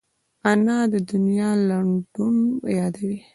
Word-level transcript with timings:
انا 0.51 0.77
د 0.93 0.95
دنیا 1.11 1.49
لنډون 1.67 2.35
یادوي 2.77 3.17